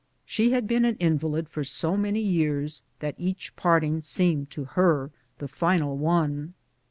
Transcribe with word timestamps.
She 0.25 0.49
had 0.49 0.65
been 0.65 0.83
an 0.83 0.95
invalid 0.95 1.47
for 1.47 1.63
so 1.63 1.95
many 1.95 2.21
years 2.21 2.81
that 3.01 3.13
each 3.19 3.55
parting 3.55 4.01
seemed 4.01 4.49
to 4.49 4.67
lier 4.75 5.11
the 5.37 5.47
final 5.47 5.95
one. 5.95 6.55